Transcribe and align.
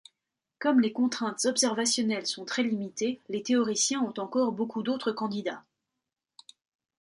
Comme 0.57 0.79
les 0.79 0.91
contraintes 0.91 1.45
observationnelles 1.45 2.25
sont 2.25 2.43
très 2.43 2.63
limitées, 2.63 3.21
les 3.29 3.43
théoriciens 3.43 4.01
ont 4.01 4.19
encore 4.19 4.51
beaucoup 4.51 4.81
d'autres 4.81 5.11
candidats. 5.11 5.63